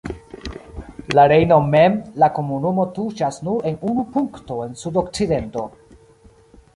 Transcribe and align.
La 1.17 1.25
Rejnon 1.31 1.67
mem, 1.75 1.97
la 2.23 2.29
komunumo 2.39 2.85
tuŝas 2.95 3.37
nur 3.49 3.69
en 3.73 3.77
unu 3.91 4.07
punkto 4.15 4.57
en 4.65 4.73
sudokcidento. 4.85 5.67